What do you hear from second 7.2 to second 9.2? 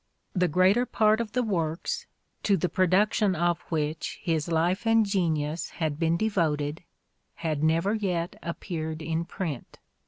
had never yet appeared